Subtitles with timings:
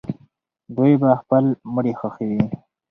[0.75, 1.43] دوی به خپل
[1.73, 2.41] مړي ښخوي.